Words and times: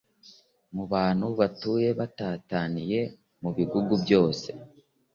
Mu 0.75 0.83
bantu 0.93 1.25
batuye 1.39 1.89
batataniye 1.99 2.99
mu 3.41 3.49
bigugu 3.57 3.93
byose 4.03 4.47